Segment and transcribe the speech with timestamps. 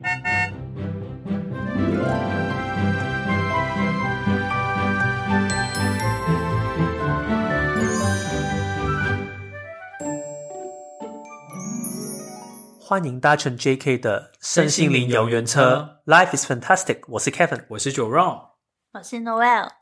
[0.00, 0.06] 欢
[13.04, 13.98] 迎搭乘 J.K.
[13.98, 17.00] 的身心灵游园车，Life is fantastic。
[17.08, 18.50] 我是 Kevin，我是 Jerome，
[18.92, 19.77] 我是 Noel。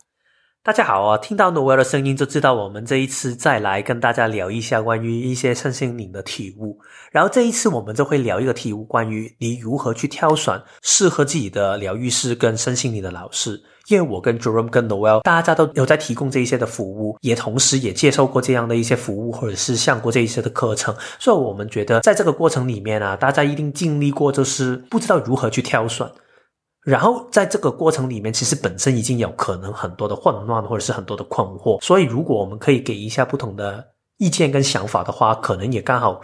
[0.66, 1.16] 大家好啊！
[1.18, 6.76] 听到 Noel 的声音就知道我们这一次再来跟大家聊一下关于一些身心灵的体悟。
[7.12, 13.62] 然后这一次我们就会聊一个体悟，关于你如何去挑选适合自己的疗愈师跟身心灵的老师。
[13.86, 26.04] 因为我跟 Jerome 跟 Noel 大家都有在提供这一些的服务，也同时也接受过这样的一些服务，或者是上过这一些的课程，所以我们觉得在这个过程里面啊，大家一定经历过，就是不知道如何去挑选。
[26.86, 31.82] 然后在这个过程里面，其实本身已经有可能很多的混乱，或者是很多的困惑。
[31.84, 33.84] 所以，如果我们可以给一下不同的
[34.18, 36.20] 意见跟想法的话，可能也刚好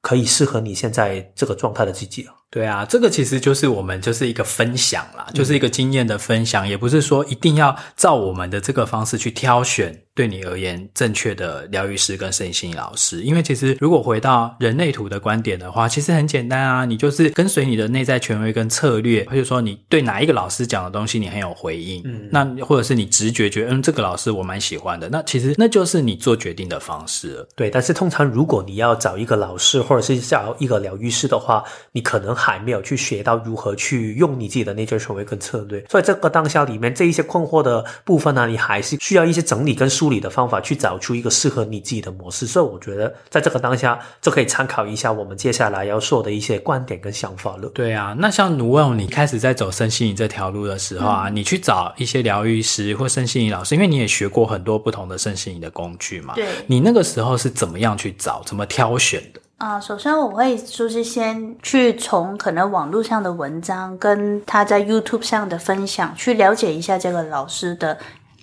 [0.00, 2.26] 可以适合你现在这个状态的自己。
[2.50, 13.22] 对啊，这个其实就是我们就是一个分享啦，就是一个经验的分享，也不是说一定要照我们的这个方式去挑选对你而言正确的疗愈师跟身心老师。
[13.22, 27.48] 因为其实如果回到人类图的观点的话，其实很简单啊，你就是跟随你的内在权威跟策略，或者说你对哪一个老师讲的东西你很有回应，嗯，那或者是你直觉觉得嗯这个老师我蛮喜欢的，那其实那就是你做决定的方式了。
[27.54, 42.46] 对，但是通常如果你要找一个老师或者是找一个疗愈师的话，你可能还没有去学到如何去用你自己的内在权威跟策略，所以这个当下里面这一些困惑的部分呢，你还是需要一些整理跟梳理的方法，去找出一个适合你自己的模式。
[42.46, 47.68] 所以我觉得在这个当下就可以参考一下我们接下来要说的一些观点跟想法了。
[47.74, 56.34] 对啊，那像卢旺，你开始在走身心灵这条路的时候啊，嗯、你去找一些疗愈师或身心灵老师，因为你也学过很多不同的身心灵的工具嘛。
[56.34, 59.40] 对，你那个时候是怎么样去找，怎么挑选的？
[59.58, 67.98] 啊、呃，首先我会就是先去从可能网络上的文章跟他在 YouTube 上的分享，去了解一下这个老师的，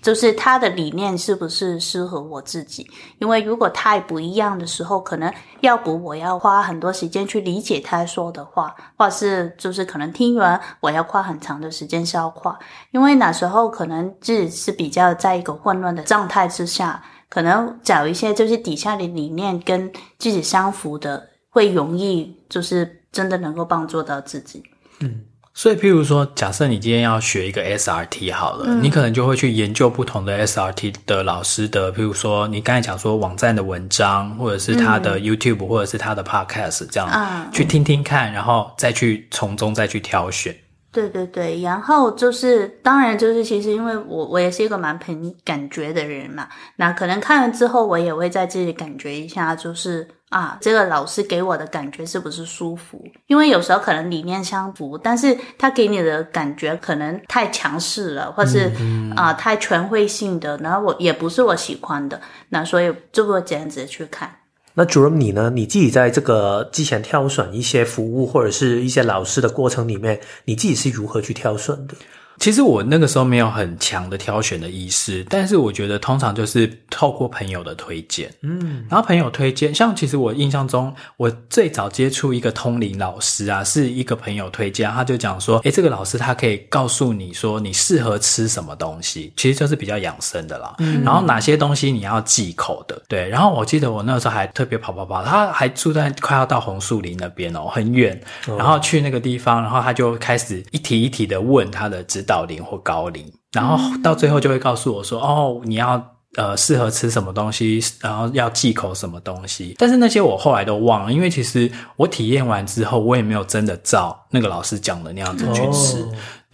[0.06, 2.88] 就是他的理念是不是适合我自己。
[3.18, 12.60] 因为如果太不一样的时候，可能要不我要花很多时间去理解他说的话，或是就是可能听完我要花很长的时间消化。
[12.92, 17.04] 因为那时候可能自己是比较在一个混乱的状态之下。
[17.28, 24.64] 可能找一些就是底下的理念跟自己相符的，会容易就是真的能够帮助到自己。
[25.02, 25.22] 嗯，
[25.58, 40.54] 所以譬如说，假设你今天要学一个 SRT 好了，嗯，你可能就会去研究不同的 SRT 的老师的，譬如说你刚才讲说网站的文章，或者是他的 YouTube，嗯，或者是他的 Podcast 这样，嗯，去听听看，然后再去从中再去挑选。
[40.92, 53.02] 对对对，然后就是，当然就是，其实因为我我也是一个蛮凭感觉的人嘛，那可能看了之后，我也会在自己感觉一下，就是啊，这个老师给我的感觉是不是舒服？
[53.28, 58.70] 因为有时候可能理念相符，但是他给你的感觉可能太强势了，或是
[59.16, 62.20] 啊太权威性的，然后我也不是我喜欢的，
[62.50, 64.30] 那所以就会这样子去看。
[64.74, 65.50] 那主任你呢？
[65.56, 71.96] 你自己在这个之前挑选一些服务或者是一些老师的过程里面，你自己是如何去挑选的？
[72.40, 106.04] 其实我那个时候没有很强的挑选的意识，但是我觉得通常就是透过朋友的推荐，嗯，然后朋友推荐，像其实我印象中，我最早接触一个通灵老师啊，是一个朋友推荐，他就讲说，诶，这个老师他可以告诉你说你适合吃什么东西，其实就是比较养生的啦，嗯，然后哪些东西你要忌口的，对，然后我记得我那个时候还特别跑跑跑，他还住在快要到红树林那边哦，很远，然后去那个地方，然后他就开始一题一题的问他的指导灵或高龄，然后到最后就会告诉我说：“哦，你要
[106.36, 116.06] 呃适合吃什么东西，然后要忌口什么东西。”但是那些我后来都忘了，因为其实我体验完之后，我也没有真的照那个老师讲的那样子去吃。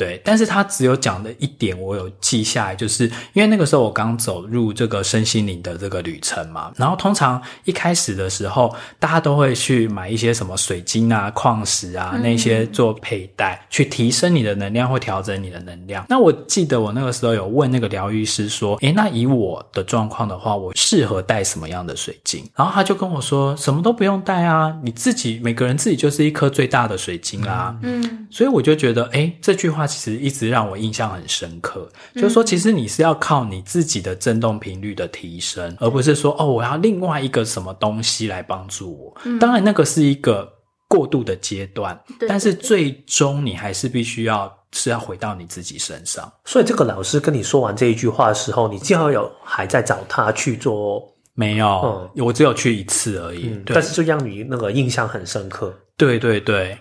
[0.01, 6.71] 对，但是他只有讲的一点，我有记下来，就是因为那个时候我刚走入这个身心灵的这个旅程嘛。
[6.75, 16.03] 然后通常一开始的时候，大家都会去买一些什么水晶啊、矿石啊那些做佩戴，去提升你的能量或调整你的能量。
[16.09, 29.87] 那我记得我那个时候有问那个疗愈师说：“诶，那以我的状况的话，我适合戴什么样的水晶？”然后他就跟我说：“什么都不用戴啊，你自己每个人自己就是一颗最大的水晶啊。”嗯，所以我就觉得，诶，这句话。
[29.91, 39.39] 其实一直让我印象很深刻，就是说，其实你是要靠你自己的振动频率的提升，而不是说哦，我要另外一个什么东西来帮助我。
[39.39, 40.49] 当然，那个是一个
[40.87, 46.31] 过渡的阶段，但是最终你还是必须要是要回到你自己身上。
[46.45, 51.05] 所以，这个老师跟你说完这一句话的时候，你最后有还在找他去做？
[51.33, 53.47] 没有，嗯，我只有去一次而已。
[53.47, 55.73] 嗯，但是就让你那个印象很深刻。
[55.95, 56.77] 对对对。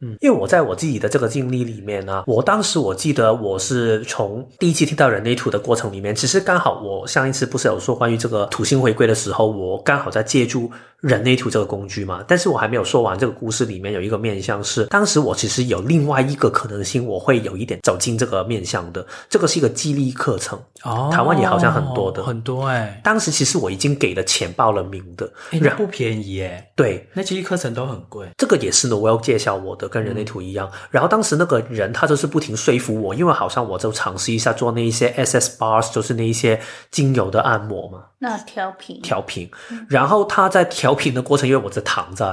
[0.00, 10.70] 嗯，因为我在我自己的这个经历里面呢，我当时我记得我是从第一期听到人类图的过程里面，其实刚好我上一次不是有说关于这个土星回归的时候，我刚好在借助
[11.00, 29.83] 人类图这个工具嘛，但是我还没有说完这个故事里面有一个面向是，当时我其实有另外一个可能性，我会有一点走进这个面向的，这个是一个激励课程哦，台湾也好像很多的，很多哎、欸，当时其实我已经给了钱报了名的，哎，那不便宜哎，对，那激励课程都很贵，这个也是呢，我要介绍我的。
[29.88, 36.60] 跟人类图一样，然后当时那个人他就是不停说服我，因为好像我就尝试一下做那一些 SS bars，就是那一些
[36.90, 38.04] 精油的按摩嘛。
[38.18, 39.50] 那调频，调频。
[39.88, 42.24] 然后他在调频的过程，因为我在躺在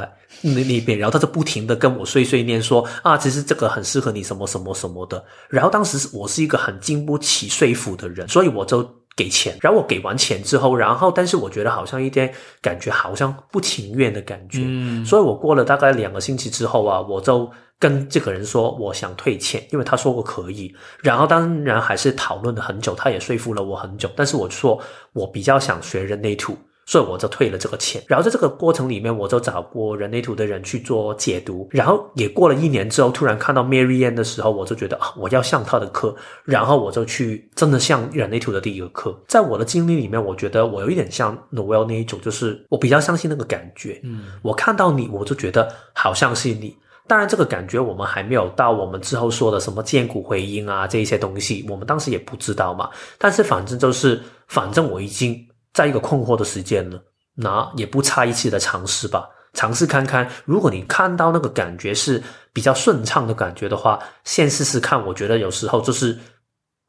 [0.41, 5.23] 那那边，然后他就不停的跟我碎碎念说啊，其实这个很适合你什么什么什么的。
[5.49, 9.00] 然后当时我是一个很经不起说服的人，所以我就。
[9.15, 24.79] 给钱，然后我给完钱之后，然后但是我觉得好像一点感觉好像不情愿的感觉，嗯，所以我过了大概两个星期之后啊，我就跟这个人说我想退钱，因为他说过可以，然后当然还是讨论了很久，他也说服了我很久，但是我说
[25.13, 26.57] 我比较想学人类图。
[26.91, 39.17] 所以我就退了这个钱，然后在这个过程里面，我就找过人类图的人去做解读，然后也过了一年之后，突然看到 Mary Ann 的时候，我就觉得啊，我要上他的课，然后我就去真的上人类图的第一个课。
[39.25, 46.75] 在我的经历里面，我觉得我有一点像 Noelle 那一种，就是我比较相信那个感觉，嗯，我看到你，我就觉得好像是你。
[47.07, 52.89] 当然，这个感觉我们还没有到我们之后说的什么见骨回音啊这一些东西，我们当时也不知道嘛。
[53.17, 55.47] 但是反正就是，反正我已经。
[55.73, 56.99] 在一个困惑的时间呢，
[57.35, 60.29] 那也不差一次的尝试吧，尝试看看。
[60.45, 62.21] 如果你看到那个感觉是
[62.53, 65.05] 比较顺畅的感觉的话，先试试看。
[65.07, 66.17] 我觉得有时候就是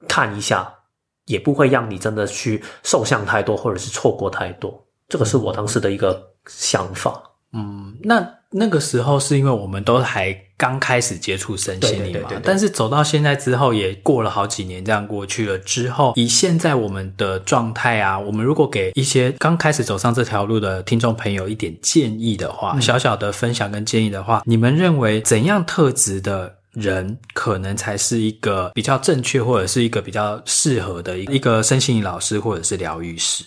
[0.08, 0.73] 看一下，
[1.26, 4.87] 也不会让你真的去受伤太多，或者是错过太多。
[5.08, 7.23] 这个是我当时的一个想法。
[7.52, 8.26] 嗯，那。
[8.54, 33.43] 那个时候是因为我们都还刚开始接触身心灵嘛，但是走到现在之后，也过了好几年，这样过去了之后，以现在我们的状态啊，我们如果给一些刚开始走上这条路的听众朋友一点建议的话，嗯、小小的分享跟建议的话，你们认为怎样特质的人可能才是一个比较正确，或者是一个比较适合的一个身心灵老师或者是疗愈师？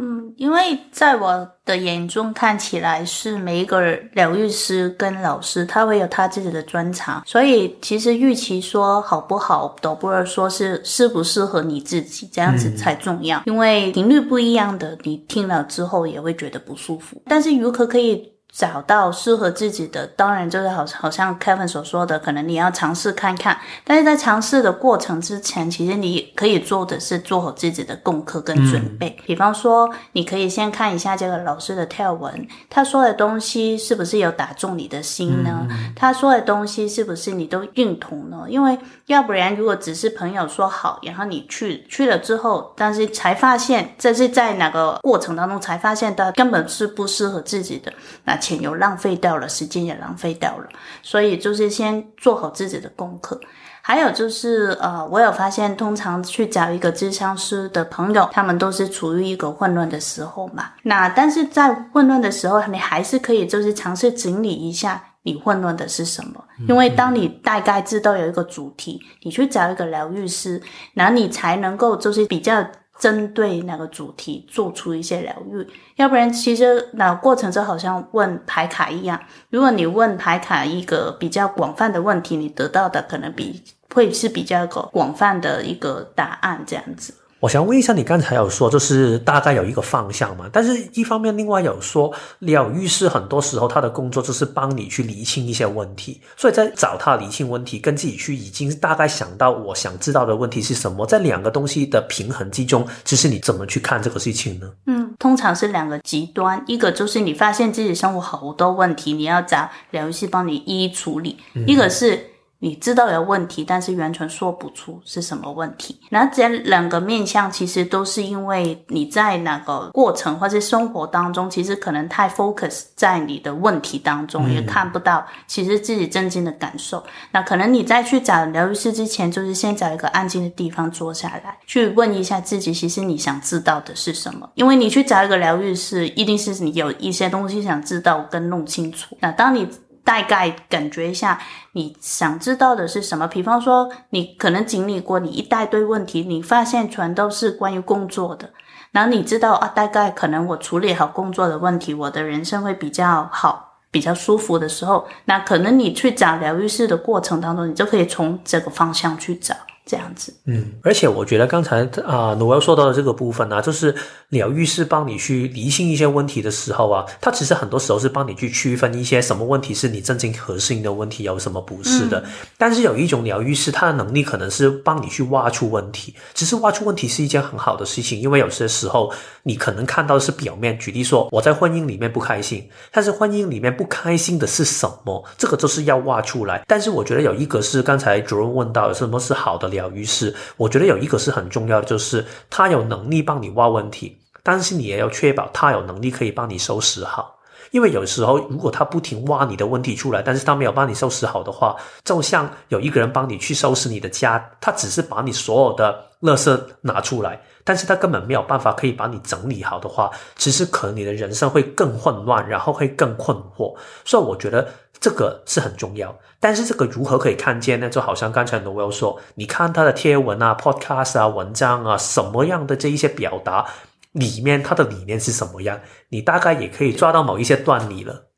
[0.00, 13.38] 嗯，因为在我的眼中看起来是每一个疗愈师跟老师，他会有他自己的专长，所以其实预期说好不好，倒不如说是适不适合你自己，这样子才重要。
[13.40, 17.20] 嗯、因为频率不一样的，你听了之后也会觉得不舒服。
[17.26, 23.56] 但是如何可以找到适合自己的，当然就是好，好像 Kevin 所说的，可能你要尝试看看。
[23.84, 29.10] 但是在尝试的过程之前，其实你可以做的是做好自己的功课跟准备。
[29.10, 35.66] 嗯、比方说，你可以先看一下这个老师的跳文，他说的东西是不是有打中你的心呢？
[35.70, 38.46] 嗯、他说的东西是不是你都认同呢？
[38.48, 47.92] 因为要不然，如果只是朋友说好，然后你去去了之后，但是才发现这是在哪个过程当中才发现他根本是不适合自己的
[48.24, 48.37] 那。
[48.38, 50.68] 钱又浪费掉了，时间也浪费掉了，
[51.02, 53.38] 所以就是先做好自己的功课。
[53.82, 60.70] 还有就是，呃，我有发现，通常去找一个咨商师的朋友，他们都是处于一个混乱的时候嘛。
[60.82, 70.60] 那但是在混乱的时候，你还是可以就是尝试整理一下你混乱的是什么，因为当你大概知道有一个主题，你去找一个疗愈师，
[70.92, 72.64] 然后你才能够就是比较。
[72.98, 79.20] 针对那个主题做出一些疗愈，要不然其实那过程就好像问牌卡一样。
[79.50, 83.62] 如果你问牌卡一个比较广泛的问题，你得到的可能比
[83.94, 87.14] 会是比较广泛的一个答案这样子。
[87.40, 90.46] 我想问一下，你刚才有说，就是大概有一个方向嘛？
[90.52, 104.68] 但是一方面，另外有说，疗愈师很多时候他的工作就是帮你去理清一些问题，所以在找他理清问题，跟自己去已经大概想到我想知道的问题是什么，在两个东西的平衡之中，其实你怎么去看这个事情呢？
[104.86, 112.30] 嗯，通常是两个极端，一个就是你发现自己生活好多问题，你要找疗愈师帮你一一处理；嗯、一个是。
[112.60, 116.00] 你知道有问题，但是完全说不出是什么问题。
[116.10, 127.02] 那这两个面向其实都是因为你在哪个过程或者生活当中，其实可能太 focus 在你的问题当中，也看不到其实自己真正的感受。
[127.30, 134.50] 那可能你在去找疗愈师之前，就是先找一个安静的地方坐下来，去问一下自己，其实你想知道的是什么？
[134.54, 139.16] 因为你去找一个疗愈师，一定是你有一些东西想知道跟弄清楚。
[139.20, 139.68] 那当你
[140.08, 141.38] 大概感觉一下，
[141.72, 143.28] 你想知道的是什么？
[143.28, 148.48] 比方说，你可能经历过你一大堆问题，你发现全都是关于工作的，
[148.90, 153.66] 然后你知道啊，大概可能我处理好工作的问题，我的人生会比较好。
[153.90, 159.54] 比较舒服的时候，那可能你去找疗愈师的过程当中，你就可以从这个方向去找。
[159.88, 163.94] 这样子，嗯，而且我觉得刚才啊，诺威说到的这个部分呢、啊，就是
[164.28, 172.20] 疗愈师帮你去理清一些问题的时候啊，他其实很多时候是帮你去区分一些什么问题是你真正核心的问题，有什么不是的。
[172.20, 172.24] 嗯、
[172.58, 176.14] 但是有一种疗愈师，他的能力可能是帮你去挖出问题。
[176.34, 179.10] 其实挖出问题是一件很好的事情，因为有些时候
[179.44, 180.78] 你可能看到的是表面。
[180.78, 185.24] 举例说，我在婚姻里面不开心，但是婚姻里面不开心的是什么？
[185.38, 186.62] 这个就是要挖出来。
[186.66, 197.36] 但是我觉得有一个是刚才主任问到的，什么是好的疗疗愈师，我觉得有一个是很重要的，就是他有能力帮你挖问题，但是你也要确保他有能力可以帮你收拾好。
[197.70, 213.76] 因为有时候如果他不停挖你的问题出来，但是他没有帮你收拾好的话，就像有一个人帮你去收拾你的家，他只是把你所有的垃圾拿出来，但是他根本没有办法可以把你整理好的话，其实可能你的人生会更混乱，然后会更困惑。
[214.02, 214.66] 所以我觉得
[215.00, 216.16] 这个是很重要。
[216.40, 217.88] 但是这个如何可以看见呢？
[217.88, 223.66] 就好像刚才 Noel 说，你看他的贴文啊、Podcast 啊、文章啊，什么样的这一些表达
[224.12, 228.28] 里面，他的理念是什么样，你大概也可以抓到某一些端倪了。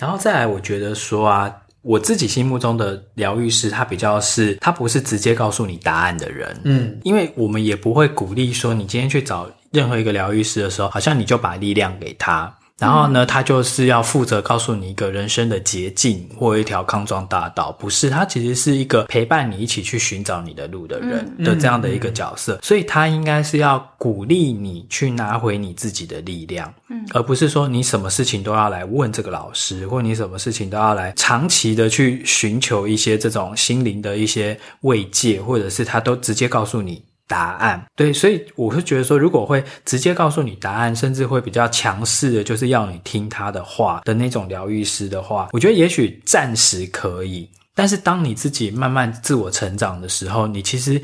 [0.00, 6.60] 然后再来，我觉得说啊，我自己心目中的疗愈师，他比较是，他不是直接告诉你答案的人。
[6.64, 12.52] 嗯，因为我们也不会鼓励说，你今天去找任何一个疗愈师的时候，好像你就把力量给他。
[12.80, 37.00] 然后呢，他就是要负责告诉你一个人生的捷径或一条康庄大道，不是，他其实是一个陪伴你一起去寻找你的路的人的这样的一个角色，所以他应该是要鼓励你去拿回你自己的力量，嗯，而不是说你什么事情都要来问这个老师，或你什么事情都要来长期的去寻求一些这种心灵的一些慰藉，或者是他都直接告诉你。
[37.26, 51.00] 答案对，所以我会觉得说，如果会直接告诉你答案，甚至会比较强势的，就是要你听他的话的那种疗愈师的话，我觉得也许暂时可以，但是当你自己慢慢自我成长的时候，你其实。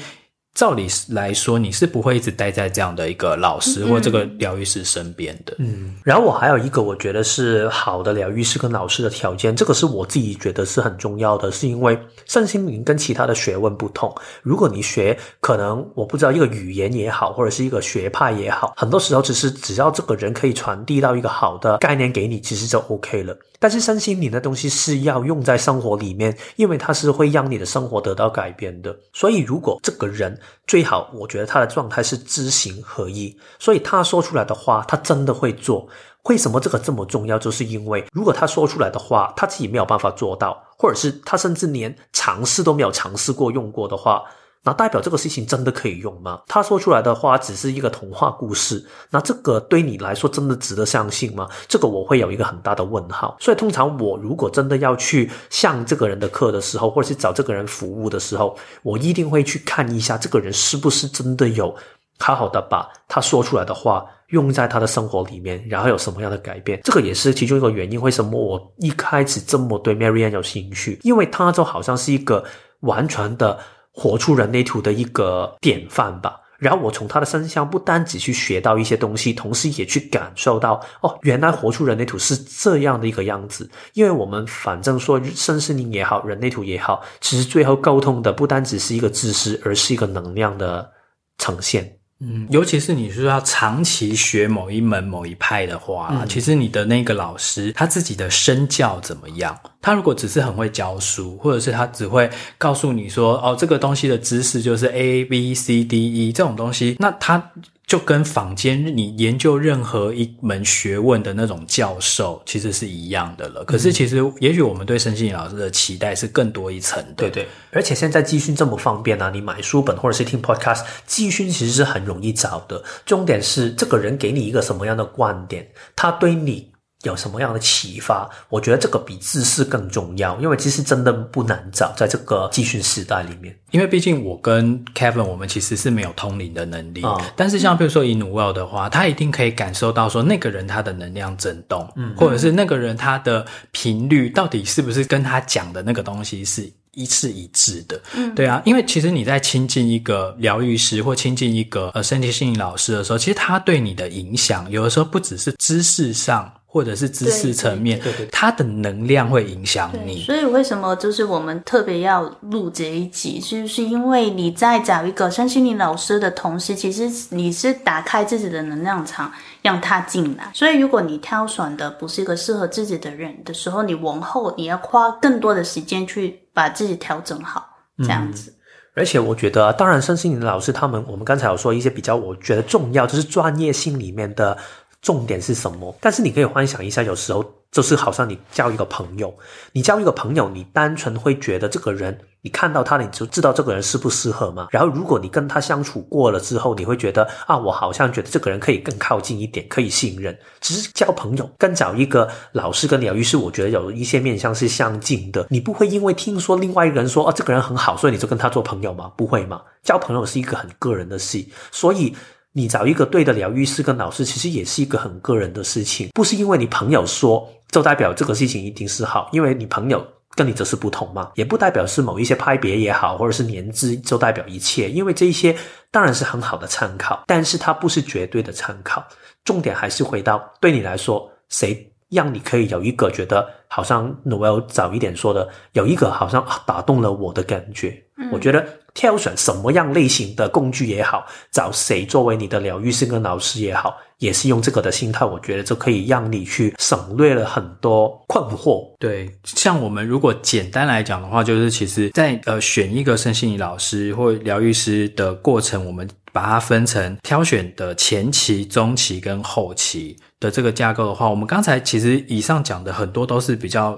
[0.61, 5.55] 照理来说，你是不会一直待在这样的一个老师或这个疗愈师身边的。
[5.59, 14.15] 嗯，然后我还有一个我觉得是好的疗愈师跟老师的条件，这个是我自己觉得是很重要的，是因为身心灵跟其他的学问不同。
[14.43, 23.35] 如果你学可能我不知道一个语言也好，或者是一个学派也好，很多时候只是只要这个人可以传递到一个好的概念给你，其实就 OK 了。
[23.63, 28.95] 但是身心灵的东西是要用在生活里面，因为它是会让你的生活得到改变的。
[29.13, 30.35] 所以如果这个人
[30.67, 35.89] 最好，我觉得他的状态是知行合一，所以他说出来的话，他真的会做。
[36.25, 37.39] 为什么这个这么重要？
[37.39, 44.23] 就是因为如果他说出来的话，他自己没有办法做到，或者是他甚至连尝试都没有尝试过用过的话。
[44.63, 46.43] 那代表这个事情真的可以用吗？
[46.47, 51.49] 他说出来的话只是一个童话故事，那这个对你来说真的值得相信吗？
[51.67, 53.39] 这个我会有一个很大的问号。
[53.41, 61.75] 所以通常我如果真的要去上这个人的课的时候，或者是找这个人服务的时候，我一定会去看一下这个人是不是真的有
[62.19, 66.79] 好好的把他说出来的话用在他的生活里面，然后有什么样的改变。
[66.85, 72.45] 这个也是其中一个原因，为什么我一开始这么对 Mary-Ann 有兴趣，因为他就好像是一个
[72.81, 73.59] 完全的。
[74.01, 76.41] 活出人类图的一个典范吧。
[76.59, 83.71] 然后我从他的身上不单只去学到一些东西，同时也去感受到，哦，原来活出人类图是这样的一个样子。
[83.93, 90.91] 因为我们反正说身心灵也好，人类图也好，其实最后沟通的不单只是一个知识，而是一个能量的
[91.37, 92.00] 呈现。
[92.21, 99.59] 嗯，尤其是你说要长期学某一门某一派的话，嗯，其实你的那个老师他自己的身教怎么样？
[99.81, 107.51] 他如果只是很会教书，或者是他只会告诉你说，哦，这个东西的知识就是 A B C D E 这种东西，那他。
[107.91, 113.65] 就跟坊间你研究任何一门学问的那种教授其实是一样的了。
[113.65, 117.29] 可是其实，也许我们对身心灵老师的期待是更多一层的。
[117.29, 122.81] 对对，而且现在资讯这么方便啊，你买书本或者是听 podcast，资讯其实是很容易找的。
[123.05, 126.71] 重点是这个人给你一个什么样的观点，他对你。
[127.03, 128.29] 有什么样的启发？
[128.49, 133.57] 我觉得这个比知识更重要，因为其实真的不难找，在这个资讯时代里面。
[133.71, 137.03] 因为毕竟我跟 Kevin，我们其实是没有通灵的能力。
[137.05, 147.99] 嗯、但是像比如说以 Noel 的话，他一定可以感受到说那个人他的能量震动，嗯，或者是那个人他的频率到底是不是跟他讲的那个东西是一是一致的。
[148.15, 156.53] 嗯，对啊，因为其实你在亲近一个疗愈师或亲近一个呃身体心理老师的时候，其实他对你的影响，有的时候不只是知识上。
[156.73, 160.21] 或者是知识层面，对对，它的能量会影响你。
[160.21, 170.49] 所以为什么就是我们特别要录这一集，就是因为你在找一个身心灵老师的同时，其实你是打开自己的能量场，让他进来。
[170.55, 177.67] 所以如果你挑选的不是一个适合自己的人的时候，你往后你要花更多的时间去把自己调整好，
[177.99, 178.53] 这样子。
[178.53, 178.55] 嗯
[178.93, 184.59] 而且我觉得，当然，身心灵的老师他们，我们刚才有说一些比较，我觉得重要，就是专业性里面的
[185.03, 185.95] 重点是什么。
[186.01, 189.35] 但是你可以幻想一下，有时候就是好像你交一个朋友，
[189.73, 192.19] 你交一个朋友，你单纯会觉得这个人。
[192.43, 194.69] 你看到他，你就知道这个人适不适合吗？
[194.71, 200.35] 然后，如果你跟他相处过了之后，你会觉得啊，我好像觉得这个人可以更靠近一点，可以信任。
[200.59, 205.47] 只是交朋友跟找一个老师跟疗愈师，我觉得有一些面向是相近的。
[205.51, 209.13] 你不会因为听说另外一个人说哦，这个人很好，所以你就跟他做朋友吗？
[209.19, 209.61] 不会吗？
[209.83, 212.17] 交朋友是一个很个人的事，所以
[212.53, 216.09] 你找一个对的疗愈师跟老师，其实也是一个很个人的事情。
[216.15, 220.07] 不是因为你朋友说就代表这个事情一定是好，因为你朋友。
[220.37, 225.55] 跟你则是不同嘛，也不代表是某一些派别也好，或者是年资就代表一切，因为这一些
[225.91, 229.05] 当然是很好的参考，但是它不是绝对的参考。
[229.45, 238.01] 重点还是回到对你来说，谁让你可以有一个觉得好像 Noel 早一点说的，有一个好像打动了我的感觉。
[238.21, 238.65] 嗯，我觉得。
[238.93, 248.85] 挑选什么样类型的工具也好，找谁作为你的疗愈师跟老师也好，也是用这个的心态，我觉得就可以让你去省略了很多困惑。
[248.99, 263.97] 对，像我们如果简单来讲的话，就是其实在呃选一个身心灵老师或疗愈师的过程，我们把它分成挑选的前期、中期跟后期的这个架构的话，我们刚才其实以上讲的很多都是比较。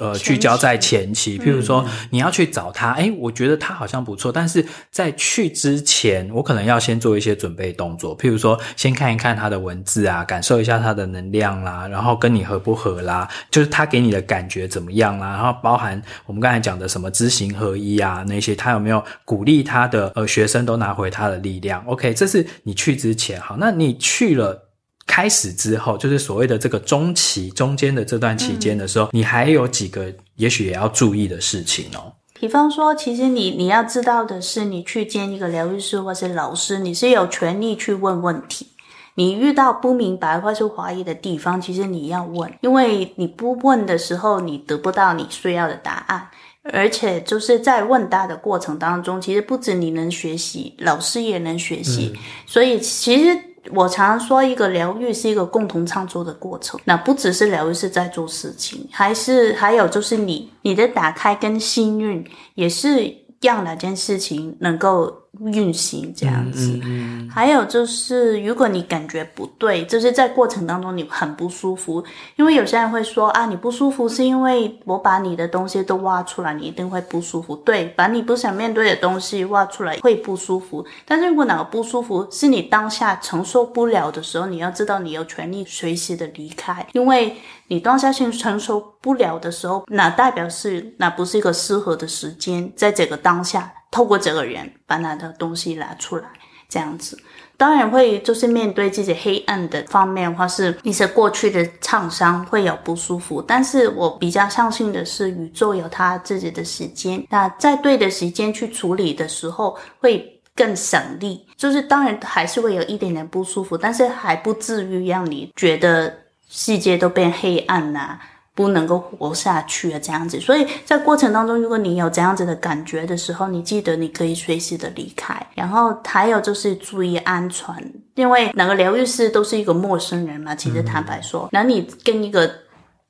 [0.00, 24.70] 呃，聚焦在前期，譬如说你要去找他，诶，我觉得他好像不错，但是在去之前，我可能要先做一些准备动作，譬如说先看一看他的文字啊，感受一下他的能量啦，然后跟你合不合啦，就是他给你的感觉怎么样啦，然后包含我们刚才讲的什么知行合一啊，那些他有没有鼓励他的呃学生都拿回他的力量？OK，这是你去之前，好，那你去了。
[25.06, 32.12] 开始之后，就是所谓的这个中期中间的这段期间的时候，嗯、你还有几个也许也要注意的事情哦。
[32.40, 38.66] 比方说，其实你你要知道的是，你去见一个疗愈师或是老师，你是有权利去问问题。
[39.14, 46.28] 你遇到不明白或是怀疑的地方，其实你要问，因为你不问的时候，你得不到你需要的答案。
[46.72, 52.10] 而且就是在问答的过程当中，其实不止你能学习，老师也能学习。
[52.14, 53.38] 嗯、所以其实。
[53.72, 56.78] 我常常说，一个疗愈是一个共同创作的过程。
[56.84, 62.24] 那不只是疗愈是在做事情，还是还有就是你你的打开跟幸运，
[62.54, 65.23] 也是让哪件事情能够。
[65.40, 72.02] 运行这样子，嗯嗯嗯，还有就是，如果你感觉不对，就是在过程当中你很不舒服，
[72.36, 77.56] 因为有些人会说啊，你不舒服是因为我把你的东西都挖出来，你一定会不舒服。
[77.56, 80.84] 对，把你不想面对的东西挖出来会不舒服。
[81.04, 87.36] 但是如果哪个不舒服是你当下承受不了的时候，你要知道你有权利随时的离开，因为
[87.68, 93.72] 你当下性承受不了的时候，那代表是那不是一个适合的时间，在这个当下。
[93.94, 96.24] 透过这个人把他的东西拿出来，
[96.68, 97.16] 这样子，
[97.56, 103.40] 当然会就是面对自己黑暗的方面，或是一些过去的创伤会有不舒服。
[103.40, 111.46] 但是我比较相信的是，宇宙有它自己的时间，那在对的时间去处理的时候，会更省力。
[111.56, 116.12] 就是当然还是会有一点点不舒服，但是还不至于让你觉得
[116.48, 118.18] 世界都变黑暗呐、
[118.54, 120.38] 不能够活下去啊，这样子。
[120.38, 125.34] 所以在过程当中，如果你有这样子的感觉的时候，你记得你可以随时的离开。
[125.54, 127.74] 然后还有就是注意安全，
[128.14, 130.54] 因为哪个疗愈师都是一个陌生人嘛。
[130.54, 132.48] 其实坦白说，那、嗯、你跟一个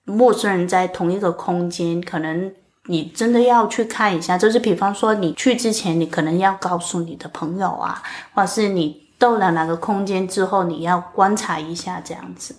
[0.05, 2.51] 陌生人在同一个空间，可能
[2.87, 4.39] 你真的要去看一下。
[4.39, 8.03] 就是比方说，你去之前，你可能要告诉你的朋友啊，
[8.35, 12.55] 或者是你到了哪个空间之后，你要观察一下这样子。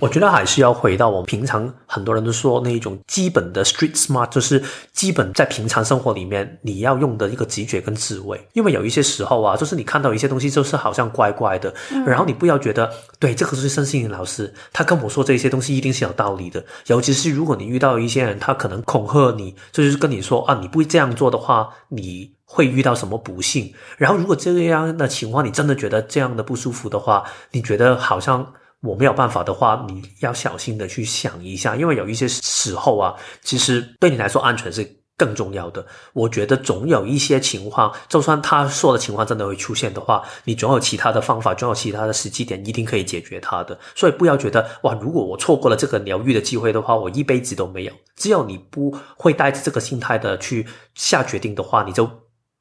[0.00, 8.40] 我觉得还是要回到我们平常很多人都说那一种基本的 street smart，就是基本在平常生活里面你要用的一个直觉跟智慧。
[8.52, 16.64] 因为有一些时候啊，就是你看到一些东西，就是好像怪怪的，嗯、然后你不要觉得对这个是身心灵老师，他跟我说这些东西一定是有道理的。
[16.86, 23.74] 尤其是如果你遇到一些人，他可能恐吓你，就是跟你说啊，你不会这样做的话，你会遇到什么不幸。
[23.96, 28.52] 然后如果这样的情况，你真的觉得这样的不舒服的话，你觉得好像。
[28.82, 43.76] 我没有办法的话，你要小心的去想一下，因为有一些时候啊，其实对你来说安全是更重要的，我觉得总有一些情况，就算他说的情况真的会出现的话，你总有其他的方法，总有其他的时机点，一定可以解决它的。
[43.96, 47.92] 所以不要觉得哇，如果我错过了这个疗愈的机会的话，我一辈子都没有。
[48.14, 50.64] 只要你不会带着这个心态的去
[50.94, 52.08] 下决定的话，你就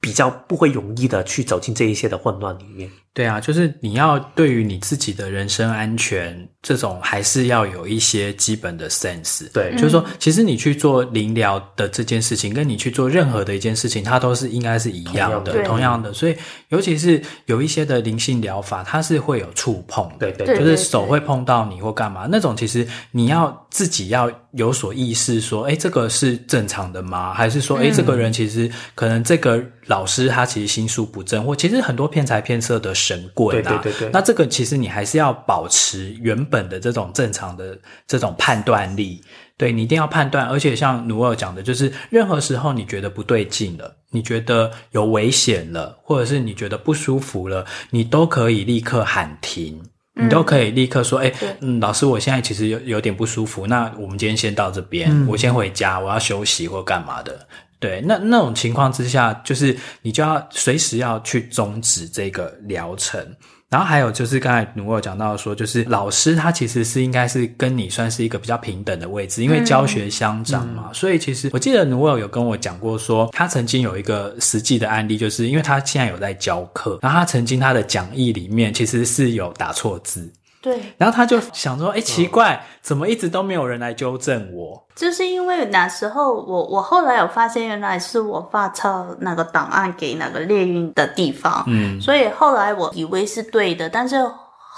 [0.01, 2.89] 比较不会容易的去走进这一些的混乱里面。
[3.17, 9.51] 对啊，就是你要对于你自己的人身安全，这种还是要有一些基本的 sense。
[9.51, 15.63] 对，就是说，其实你去做灵疗的这件事情，跟你去做任何的一件事情，它都是应该是一样的，同样的。
[15.63, 16.35] 同样的，所以，
[16.69, 27.33] 尤其是有一些的灵性疗法，它是会有触碰，对对，就是手会碰到你或干嘛那种，其实你要自己要有所意识，说，哎，这个是正常的吗？
[27.33, 32.93] 还是说，哎，这个人其实可能这个老师他其实心术不正，或其实很多骗财骗色的。
[33.07, 39.21] 神棍啊，对对对对，那这个其实你还是要保持原本的这种正常的这种判断力，
[39.57, 40.45] 对，你一定要判断。
[40.47, 49.81] 而且像努尔讲的，就是任何时候你觉得不对劲了，你觉得有危险了，或者是你觉得不舒服了，你都可以立刻喊停，
[50.15, 51.31] 你都可以立刻说：“哎、
[51.79, 57.47] 老师，我现在其实有有点不舒服，那我们今天先到这边，嗯、我先回家，我要休息或干嘛的。”
[57.79, 63.23] 对，那那种情况之下，就是你就要随时要去终止这个疗程。
[63.69, 70.85] 然后还有就是刚才努尔讲到说，就是老师他其实是应该是跟你算是一个比较平等的位置，因为教学相长嘛。
[70.87, 80.31] 嗯、所以其实我记得努尔有跟我讲过说，他曾经有一个实际的案例，就是因为他现在有在教课，然后他曾经他的讲义里面其实是有打错字。
[80.61, 84.83] 对，然后他就想说，哎，奇怪，怎么一直都没有人来纠正我？
[84.95, 94.15] 就是因为那时候我我后来有发现，原来是我发抄那个档案给那个列运的地方，嗯，所以后来我以为是对的，但是。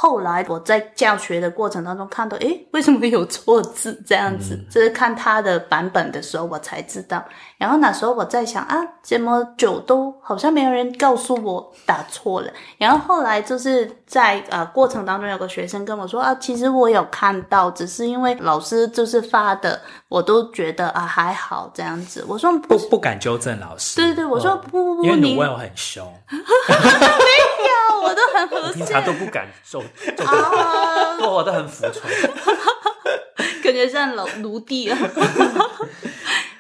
[0.02, 4.56] 后来我在教学的过程当中看到，诶，为什么有错字这样子？
[4.72, 7.22] 就、嗯、是看他的版本的时候，我才知道。
[7.58, 12.50] 然后那时候我在想啊，这么久都好像没有人告诉我打错了。
[12.78, 22.24] 然后后来就是在呃过程当中，有个学生跟我说啊，其实我有看到，只是因为老师就是发的，我都觉得啊还好这样子。
[22.26, 23.98] 我说不不，不敢纠正老师。
[23.98, 26.10] 对对，我说、哦、不不不，因为你问我很凶。
[26.30, 29.82] 没有，我都很和平常都不敢做。
[30.26, 32.10] 啊，我都很服从，
[33.64, 34.98] 感觉像老奴隶啊。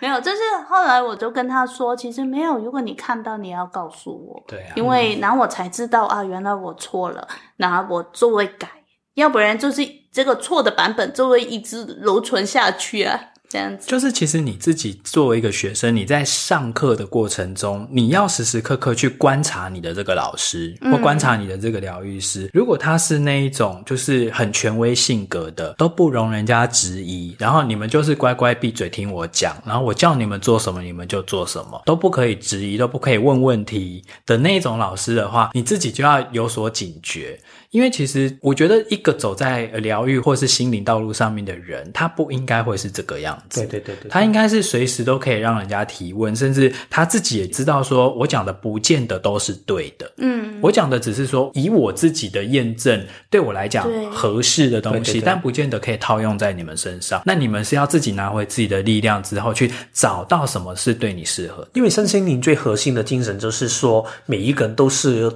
[0.01, 2.57] 没有，就是后来我就跟他说，其实没有。
[2.57, 4.41] 如果你看到，你要告诉我。
[4.47, 4.73] 对啊。
[4.75, 8.69] 因为然后我才知道啊，原来我错了，然后我就会改，
[9.15, 9.81] 要不然就是
[10.13, 13.19] 这个错的版本就会一直留存下去啊。
[13.49, 22.43] 这样子就是，其实你自己作为一个学生，你在上课的过程中，你要时时刻刻去观察你的这个老师，或观察你的这个疗愈师。
[22.43, 37.39] 嗯、如果他是那一种就是很权威性格的，都不容人家质疑，然后你们就是乖乖闭嘴听我讲，然后我叫你们做什么你们就做什么，都不可以质疑，都不可以问问题的那一种老师的话，你自己就要有所警觉。
[37.71, 43.61] 因为其实我觉得，一个走在疗愈或是心灵道路上面的人，他不应该会是这个样子。
[43.61, 50.11] 对对对对，他应该是随时都可以让人家提问，甚至他自己也知道说，我讲的不见得都是对的。
[50.17, 57.21] 嗯，我讲的只是说，以我自己的验证，对我来讲合适的东西，对对对，但不见得可以套用在你们身上。
[57.23, 61.69] 那你们是要自己拿回自己的力量之后，去找到什么是对你适合的。
[61.75, 65.31] 因为身心灵最核心的精神就是说，每一个人都是。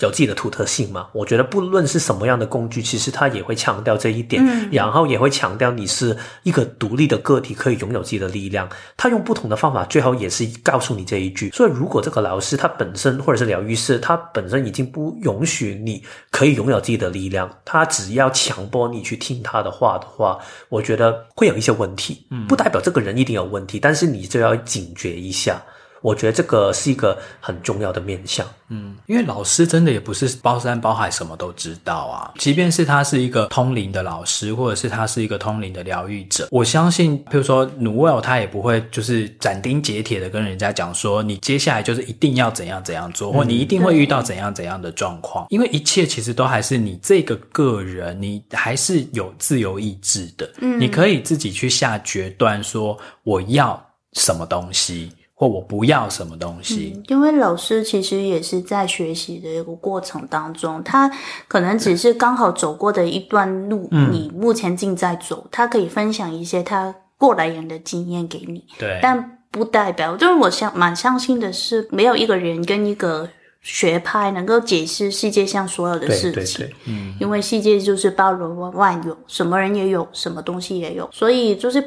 [0.00, 1.06] 有自己的独特性嘛？
[1.12, 8.68] 我觉得不论是什么样的工具，其实它也会强调这一点，嗯、然后也会强调你是一个独立的个体，可以拥有自己的力量。
[8.96, 11.50] 他用不同的方法，最后也是告诉你这一句。
[11.50, 16.02] 所以，如果这个老师他本身或者是疗愈师，他本身已经不允许你
[16.32, 22.26] 可以拥有自己的力量，他只要强迫你去听他的话的话，我觉得会有一些问题。
[22.32, 25.62] 嗯，不代表这个人一定有问题，但是你就要警觉一下。
[26.04, 32.30] 我觉得这个是一个很重要的面向，嗯，因为老师真的也不是包山包海什么都知道啊。
[32.38, 55.10] 即便是他是一个通灵的老师，或者是他是一个通灵的疗愈者，我相信，譬如说努尔他也不会就是斩钉截铁的跟人家讲说，你接下来就是一定要怎样怎样做，或你一定会遇到怎样怎样的状况，因为一切其实都还是你这个个人，你还是有自由意志的，嗯，你可以自己去下决断说我要什么东西。
[55.36, 56.92] 或我不要什么东西。
[56.94, 61.10] 嗯，因为老师其实也是在学习的一个过程当中，他
[61.48, 73.28] 可能只是刚好走过的一段路，嗯，你目前正在走，他可以分享一些他过来人的经验给你，对，但不代表，就是我相蛮相信的是，没有一个人跟一个
[73.60, 81.84] 学派能够解释世界上所有的事情，对对对，嗯，因为世界就是包罗万有，什么人也有，什么东西也有，所以就是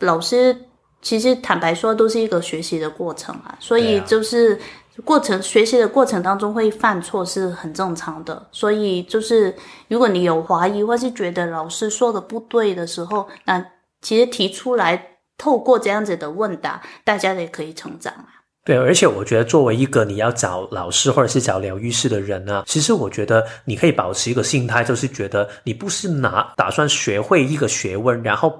[0.00, 0.54] 老师。
[1.02, 3.54] 其实坦白说，都是一个学习的过程啊。
[3.60, 4.58] 所以就是
[5.04, 8.48] 过程、啊、学习的过程当中会犯错是很正常的。
[8.50, 9.54] 所以就是
[9.88, 13.62] 如果你有怀疑或是觉得老师说的不对的时候，那
[14.00, 18.26] 其实提出来，透过这样子的问答，大家也可以成长啊。
[18.64, 28.52] 对，而且我觉得作为一个你要找老师或者是找疗愈师的人呢，其实我觉得你可以保持一个心态，就是觉得你不是拿打算学会一个学问，然后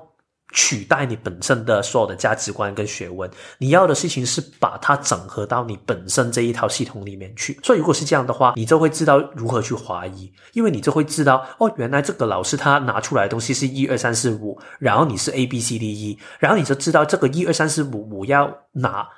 [0.52, 3.30] 取代你本身的所有的价值观跟学问。
[3.58, 7.58] 你要的事情是把它整合到你本身这一套系统里面去。
[7.62, 19.08] 所以如果是这样的话，你就会知道如何去怀疑，因为你就会知道哦，原来这个老师他拿出来的东西是一二三四五，然后你是 A B C D E，然后你就知道这个一二三四五我要拿。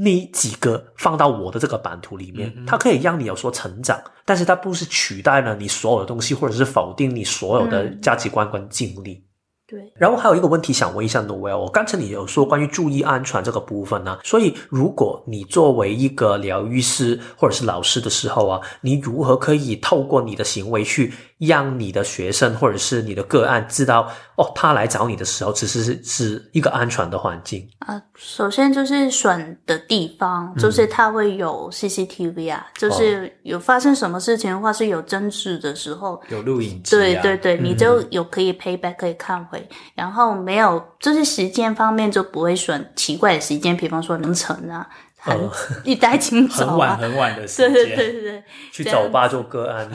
[0.00, 9.27] 那几个放到我的这个版图里面，它可以让你有所成长，但是它不是取代了你所有的东西，或者是否定你所有的价值观跟经历。
[9.68, 9.92] 对。
[9.96, 28.00] 然后还有一个问题想问一下 Noel，我刚才你有说关于注意安全这个部分呢，所以如果你作为一个疗愈师或者是老师的时候啊，你如何可以透过你的行为去让你的学生或者是你的个案知道，哦，他来找你的时候，其实是是一个安全的环境啊。
[28.14, 44.88] 首先就是选的地方，就是他会有 CCTV 啊，嗯、就是有发生什么事情的话，是有争执的时候，有录影机、啊，对对对，你就有可以 payback 可以看回，嗯、然后没有，就是时间方面就不会选奇怪的时间，比方说凌晨啊。
[45.20, 45.36] 很
[45.84, 49.88] 一大清早、啊，很晚很晚的时间，对对对对对，去酒吧做个案。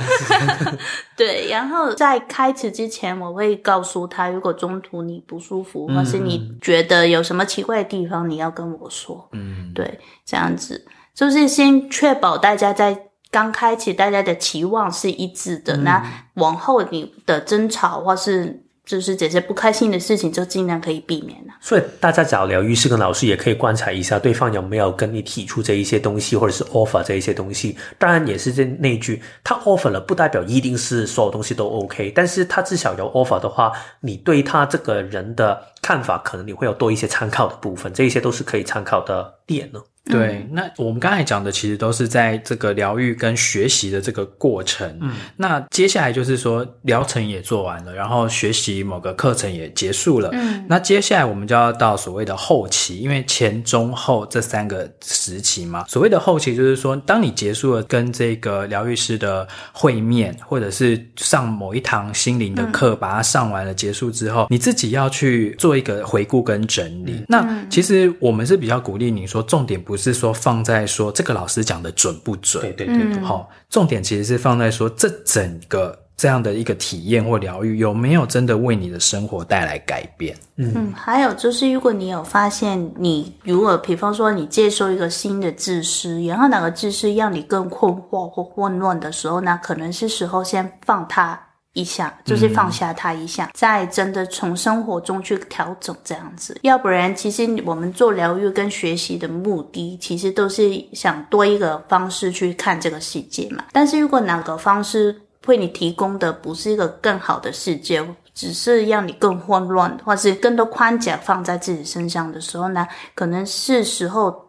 [1.15, 9.29] 对，然后在开始之前，我会告诉他，如果中途你不舒服，嗯、或是你觉得有什么奇怪的地方，你要跟我说。
[9.31, 16.05] 嗯，对，这样子就是先确保大家在刚开始大家的期望是一致的，嗯、那
[16.36, 18.62] 往后你的争吵或是。
[18.86, 21.54] 就是这些不开心的事情，就尽量可以避免了。
[21.62, 27.78] 所以大家找疗愈师跟老师也可以观察一下，对方有没有跟你提出这一些东西，或者是 offer 这一些东西。
[27.98, 32.12] 当然也是这那句，他 offer 了，不代表一定是所有东西都 OK。
[32.13, 37.93] 但是他至少有 offer 的话，你对他这个人的看法，可能你会有多一些参考的部分。
[37.93, 39.80] 这一些都是可以参考的点呢。
[40.11, 44.97] 对，那我们刚才讲的其实都是在这个疗愈跟学习的这个过程。
[44.99, 50.29] 嗯，那接下来就是说疗程也做完了，然后学习某个课程也结束了。
[50.33, 55.85] 嗯，那接下来我们就要到所谓的后期，因为前中后这三个时期嘛。
[55.87, 67.13] 所谓的后期就是说，当你结束了跟这个疗愈师的会面，或者是上某一堂心灵的课，嗯、把它上完了结束之后，你自己要去做一个回顾跟整理。
[67.13, 69.92] 嗯、那其实我们是比较鼓励你说，重点不。
[69.93, 72.63] 不是说放在说这个老师讲的准不准？
[72.63, 80.36] 对对对对，好，重点其实是放在说这整个这样的一个体验或疗愈有没有真的为你的生活带来改变？
[80.56, 91.39] 嗯，嗯，还有就是，如果你有发现你如果比方说你接受一个新的知识，然后哪个知识让你更困惑或混乱的时候，那可能是时候先放它。
[91.73, 103.63] 一下就是放下他一下，嗯、再真的从生活中去调整这样子，要不然其实我们做疗愈跟学习的目的，其实都是想多一个方式去看这个世界嘛。
[103.71, 108.03] 但是如果哪个方式为你提供的不是一个更好的世界，
[108.36, 114.42] 只是让你更混乱，或是更多框架放在自己身上的时候呢，可能是时候。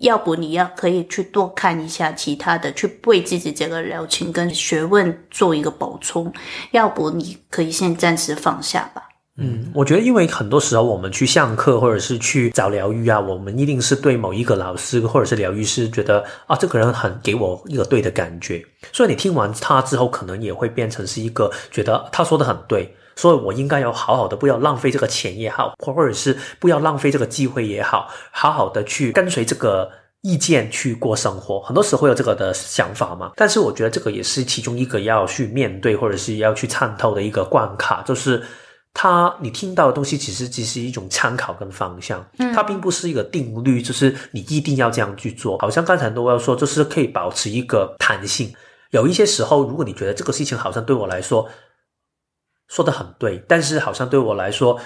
[0.00, 6.30] 要不你要可以去多看一下其他的，去为自己这个疗情跟学问做一个补充。
[6.72, 9.02] 要不你可以先暂时放下吧。
[9.36, 22.94] 嗯，我觉得因为很多时候我们去上课或者是去找疗愈啊，我们一定是对某一个老师或者是疗愈师觉得啊，这个人很给我一个对的感觉，所以你听完他之后，可能也会变成是一个觉得他说的很对。
[23.20, 29.90] 所以我应该要好好的，不要浪费这个钱也好，或或者是不要浪费这个机会也好，好好的去跟随这个
[30.22, 31.60] 意见去过生活。
[31.60, 38.42] 很多时候会有这个的想法嘛，但是我觉得这个也是其中一个要去面对或者是要去参透的一个关卡，就是
[38.94, 45.58] 它你听到的东西其实只是一种参考跟方向，嗯，它并不是一个定律，就是你一定要这样去做。
[45.58, 48.50] 好像刚才都要说，就是可以保持一个弹性。
[48.92, 51.46] 有一些时候，如果你觉得这个事情好像对我来说，
[52.70, 54.80] 说得很对，但是好像对我来说，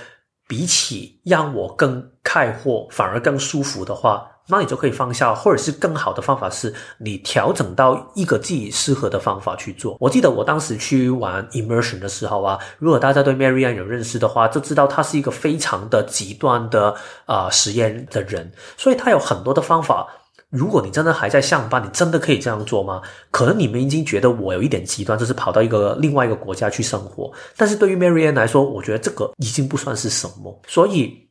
[0.49, 9.97] 比起让我更开阔，反而更舒服的话，那你就可以放下，或者是更好的方法是你调整到一个自己适合的方法去做。
[10.01, 16.91] 我记得我当时去玩 immersion 的时候啊，如果大家对 Mary-Ann 有认识的话，就知道他是一个非常的极端的
[17.27, 20.09] 啊、呃、实验的人，所以他有很多的方法。
[20.51, 23.03] 如果你真的还在上班，你真的可以这样做吗？
[23.31, 27.33] 可能你们已经觉得我有一点极端，就是跑到一个另外一个国家去生活。
[27.57, 30.63] 但是对于 Mary-Ann 来说，我觉得这个已经不算是什么。
[30.67, 31.29] 所以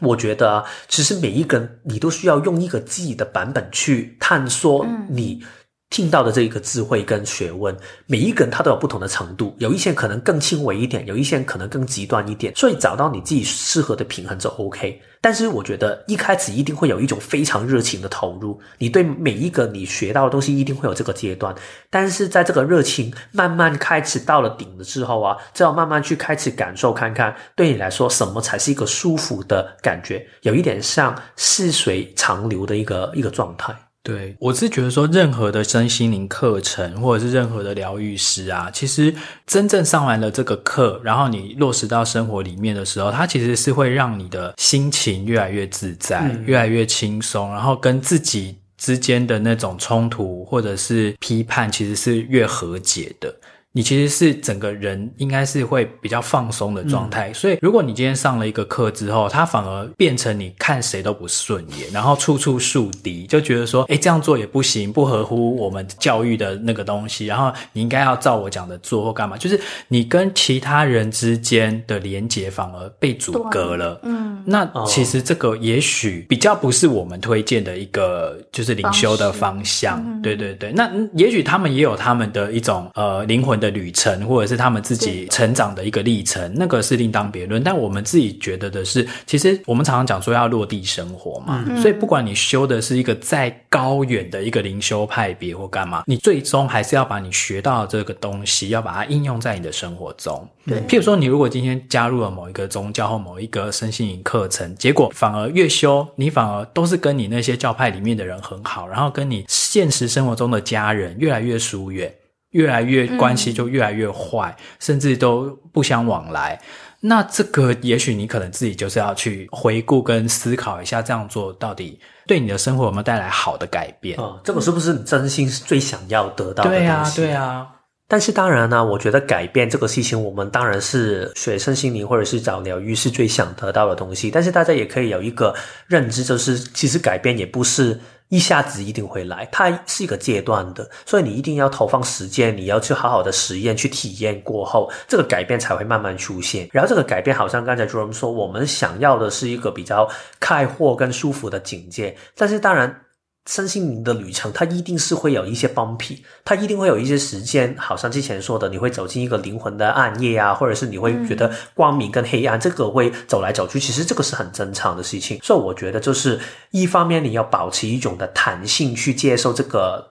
[0.00, 5.42] 我觉得啊，其实每一个人你都需要用一个自己的版本去探索你。
[5.88, 7.74] 听到的这一个智慧跟学问，
[8.06, 15.00] 每一个人他都有不同的程度，有一些可能更轻微一点，有一些可能更极端一点，所以找到你自己适合的平衡就 OK。
[15.20, 21.54] 但是我觉得一开始一定会有一种非常热情的投入，你对每一个你学到的东西一定会有这个阶段，
[21.88, 33.74] 但是在这个热情慢慢开始到了顶了之后啊，就要慢慢去开始感受看看，对你来说什么才是一个舒服的感觉，有一点像细水长流的一个一个状态。
[34.06, 39.12] 对，我是觉得说，任何的身心灵课程，或者是任何的疗愈师啊，其实
[39.44, 53.34] 真正上完了这个课，然后你落实到生活里面的时候，它其实是会让你的心情越来越自在，嗯、越来越轻松，然后跟自己之间的那种冲突或者是批判，其实是越和解的。
[53.76, 74.00] 你其实是整个人应该是会比较放松的状态，嗯、所以如果你今天上了一个课之后，它反而变成你看谁都不顺眼，然后处处树敌，就觉得说，哎，这样做也不行，不合乎我们教育的那个东西，然后你应该要照我讲的做或干嘛，就是你跟其他人之间的连接反而被阻隔了。
[74.04, 80.02] 嗯，那其实这个也许比较不是我们推荐的一个就是灵修的方向。
[80.02, 83.65] 方对对对，那也许他们也有他们的一种呃灵魂的。
[83.70, 87.62] 旅程，或者是他们自己成长的一个历程，那个是另当别论。
[87.62, 100.48] 但我们自己觉得的是，其实我们常常讲说要落地生活嘛，嗯、所以不管你修的是一个再高远的一个灵修派别或干嘛，你最终还是要把你学到的这个东西，要把它应用在你的生活中。
[100.66, 112.12] 对，譬如说，你如果今天加入了某一个宗教或某一个身心灵课程，结果反而越修，你反而都是跟你那些教派里面的人很好，然后跟你现实生活中的家人越来越疏远。
[112.56, 116.58] 越来越关系就越来越坏，嗯、甚至都不相往来。
[117.00, 124.18] 那这个也许你可能自己就是要去回顾跟思考一下，这样做到底对你的生活有没有带来好的改变？
[124.18, 126.80] 哦，这个是不是你真心是最想要得到的东西？
[126.80, 127.68] 对啊，对啊。
[128.08, 134.30] 但是当然呢，我觉得改变这个事情，我们当然是学生心灵或者是找疗愈是最想得到的东西。
[134.30, 135.54] 但是大家也可以有一个
[135.86, 137.98] 认知，就是其实改变也不是。
[138.28, 146.68] 一下子一定会来，它是一个阶段的，所以你一定要投放时间，你要去好好的实验、去体验过后，这个改变才会慢慢出现。
[146.72, 153.05] 然后这个改变，好像刚才 j o r m 说，我们想要的是一个比较开阔跟舒服的境界，但是当然。
[153.46, 165.38] 身心灵的旅程，它一定是会有一些 bump，它一定会有一些时间，好像之前说的，你会走进一个灵魂的暗夜啊，或者是你会觉得光明跟黑暗，这个会走来走去，其实这个是很正常的事情。
[165.42, 166.38] 所以我觉得，就是
[166.72, 170.08] 一方面你要保持一种的弹性去接受这个。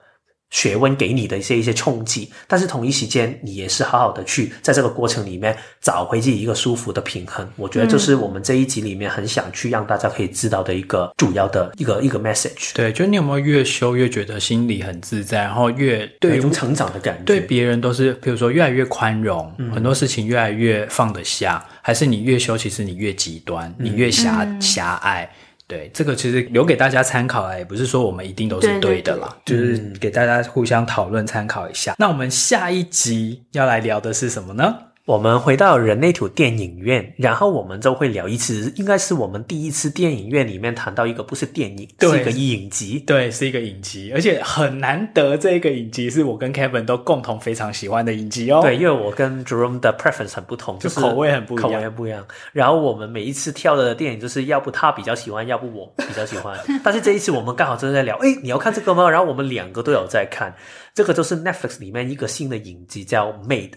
[0.50, 7.46] 学问给你的一些一些冲击，但是同一时间你也是好好的去在这个过程里面找回自己一个舒服的平衡。
[7.56, 12.72] 我觉得这是我们这一集里面很想去让大家可以知道的一个主要的一个一个 message。
[12.74, 25.24] 对，就你有没有越修越觉得心里很自在，然后越对于成长的感觉，对别人都是，比如说越来越宽容，嗯、很多事情越来越放得下，还是你越修，其实你越极端，你越狭狭隘。
[25.24, 31.94] 嗯对，这个其实留给大家参考啊，也不是说我们一定都是对的啦，对对对，就是给大家互相讨论参考一下。
[31.98, 34.76] 那我们下一集要来聊的是什么呢？
[35.06, 48.60] 我们回到人类图电影院，然后我们就会聊一次，应该是我们第一次电影院里面谈到一个不是电影，是一个影集，对，是一个影集，而且很难得，这个影集是我跟 Kevin 都共同非常喜欢的影集哦。
[48.60, 52.26] 对，因为我跟 Jerome 的 preference 很不同，就是口味很不一样，口味不一样。
[52.52, 56.58] 然后我们每一次跳的电影，就是要不他比较喜欢，要不我比较喜欢。
[56.82, 59.08] 但是这一次我们刚好正在聊，哎，你要看这个吗？
[59.08, 60.52] 然后我们两个都有在看，
[60.92, 63.70] 这个就是 Netflix 里面一个新的影集，叫 Maid。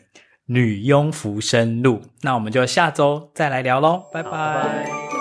[0.52, 5.19] 女佣浮生录，那我们就下周再来聊喽，拜拜。